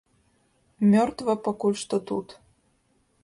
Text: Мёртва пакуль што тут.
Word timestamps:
Мёртва 0.93 1.35
пакуль 1.47 1.77
што 1.81 1.95
тут. 2.13 2.27